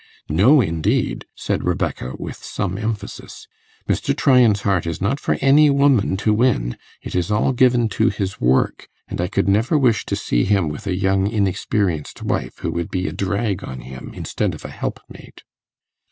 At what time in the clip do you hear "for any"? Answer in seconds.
5.19-5.69